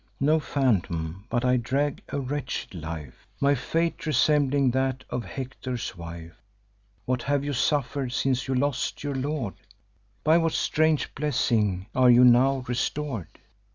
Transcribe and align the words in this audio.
No 0.19 0.39
phantom; 0.39 1.25
but 1.29 1.45
I 1.45 1.57
drag 1.57 2.01
a 2.09 2.19
wretched 2.19 2.73
life, 2.73 3.27
My 3.39 3.53
fate 3.53 4.07
resembling 4.07 4.71
that 4.71 5.03
of 5.11 5.23
Hector's 5.23 5.95
wife. 5.95 6.41
What 7.05 7.21
have 7.21 7.43
you 7.43 7.53
suffer'd 7.53 8.11
since 8.11 8.47
you 8.47 8.55
lost 8.55 9.03
your 9.03 9.13
lord? 9.13 9.53
By 10.23 10.39
what 10.39 10.53
strange 10.53 11.13
blessing 11.13 11.85
are 11.93 12.09
you 12.09 12.25
now 12.25 12.63
restor'd? 12.67 13.37